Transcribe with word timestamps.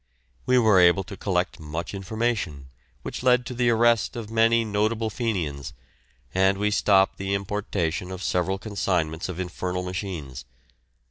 We 0.47 0.57
were 0.57 0.79
able 0.79 1.03
to 1.03 1.15
collect 1.15 1.59
much 1.59 1.93
information, 1.93 2.69
which 3.03 3.21
led 3.21 3.45
to 3.45 3.53
the 3.53 3.69
arrest 3.69 4.15
of 4.15 4.31
many 4.31 4.65
notable 4.65 5.11
Fenians, 5.11 5.73
and 6.33 6.57
we 6.57 6.71
stopped 6.71 7.19
the 7.19 7.35
importation 7.35 8.09
of 8.09 8.23
several 8.23 8.57
consignments 8.57 9.29
of 9.29 9.39
infernal 9.39 9.83
machines. 9.83 10.45